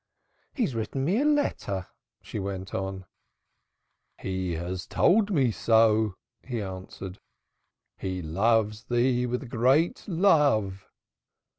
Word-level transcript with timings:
"He 0.55 0.63
has 0.63 0.73
written 0.73 1.05
me 1.05 1.21
a 1.21 1.25
letter," 1.25 1.85
she 2.23 2.39
went 2.39 2.73
on. 2.73 3.05
"He 4.19 4.53
has 4.53 4.87
told 4.87 5.29
me 5.31 5.51
so," 5.51 6.15
he 6.43 6.59
answered. 6.59 7.19
"He 7.99 8.23
loves 8.23 8.85
thee 8.85 9.27
with 9.27 9.43
a 9.43 9.47
great 9.47 10.03
love." 10.07 10.87